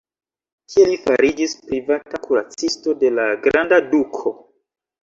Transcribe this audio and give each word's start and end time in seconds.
Tie 0.71 0.87
li 0.91 0.95
fariĝis 1.03 1.53
privata 1.67 2.23
kuracisto 2.27 2.99
de 3.05 3.17
la 3.21 3.31
granda 3.47 3.83
duko. 3.95 4.37